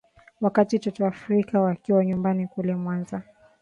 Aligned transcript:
wakati 0.41 0.79
toto 0.79 1.05
africa 1.07 1.53
wakiwa 1.61 2.05
nyumbani 2.05 2.47
kule 2.47 2.75
mwanza 2.75 3.21